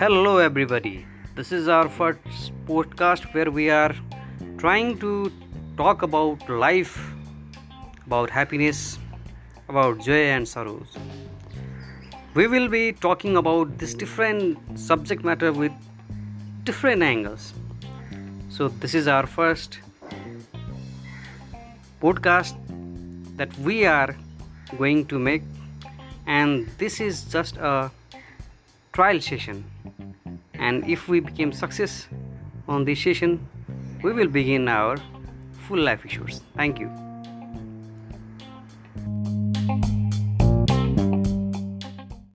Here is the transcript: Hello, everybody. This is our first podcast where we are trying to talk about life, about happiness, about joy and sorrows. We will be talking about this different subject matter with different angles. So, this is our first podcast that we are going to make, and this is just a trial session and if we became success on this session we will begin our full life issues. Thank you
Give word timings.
Hello, 0.00 0.36
everybody. 0.36 1.06
This 1.36 1.52
is 1.52 1.68
our 1.68 1.88
first 1.88 2.52
podcast 2.66 3.22
where 3.32 3.50
we 3.50 3.70
are 3.70 3.94
trying 4.58 4.98
to 4.98 5.32
talk 5.78 6.02
about 6.02 6.46
life, 6.50 7.12
about 8.04 8.28
happiness, 8.28 8.98
about 9.70 9.98
joy 10.00 10.24
and 10.32 10.46
sorrows. 10.46 10.98
We 12.34 12.46
will 12.46 12.68
be 12.68 12.92
talking 12.92 13.38
about 13.38 13.78
this 13.78 13.94
different 13.94 14.78
subject 14.78 15.24
matter 15.24 15.50
with 15.50 15.72
different 16.64 17.02
angles. 17.02 17.54
So, 18.50 18.68
this 18.68 18.94
is 18.94 19.08
our 19.08 19.26
first 19.26 19.78
podcast 22.02 22.54
that 23.38 23.56
we 23.60 23.86
are 23.86 24.14
going 24.76 25.06
to 25.06 25.18
make, 25.18 25.42
and 26.26 26.68
this 26.76 27.00
is 27.00 27.24
just 27.24 27.56
a 27.56 27.90
trial 28.92 29.22
session 29.22 29.64
and 30.58 30.84
if 30.88 31.08
we 31.08 31.20
became 31.20 31.52
success 31.52 32.08
on 32.68 32.84
this 32.84 33.02
session 33.02 33.46
we 34.02 34.12
will 34.12 34.28
begin 34.28 34.68
our 34.68 34.96
full 35.66 35.78
life 35.78 36.04
issues. 36.04 36.42
Thank 36.54 36.78
you 36.78 37.05